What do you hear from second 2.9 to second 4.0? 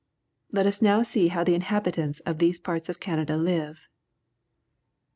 Canada live.